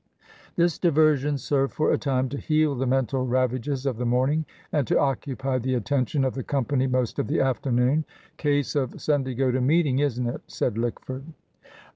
This 0.55 0.79
diversion 0.79 1.37
served 1.37 1.75
for 1.75 1.91
a 1.93 1.97
time 1.99 2.27
to 2.29 2.37
heal 2.39 2.73
the 2.73 2.87
mental 2.87 3.23
ravages 3.27 3.85
of 3.85 3.97
the 3.97 4.03
morning, 4.05 4.47
and 4.71 4.87
to 4.87 4.99
occupy 4.99 5.59
the 5.59 5.75
attention 5.75 6.25
of 6.25 6.33
the 6.33 6.41
company 6.41 6.87
most 6.87 7.19
of 7.19 7.27
the 7.27 7.39
afternoon. 7.39 8.05
"Case 8.37 8.73
of 8.75 8.99
Sunday 8.99 9.35
go 9.35 9.51
to 9.51 9.61
meeting, 9.61 9.99
isn't 9.99 10.25
it?" 10.25 10.41
said 10.47 10.73
lickford. 10.75 11.25